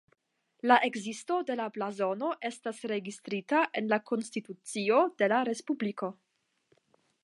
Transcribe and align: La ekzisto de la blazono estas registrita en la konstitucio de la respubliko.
La 0.69 0.77
ekzisto 0.87 1.37
de 1.49 1.57
la 1.59 1.67
blazono 1.75 2.31
estas 2.51 2.81
registrita 2.95 3.63
en 3.83 3.95
la 3.95 4.03
konstitucio 4.13 5.07
de 5.23 5.33
la 5.37 5.45
respubliko. 5.53 6.15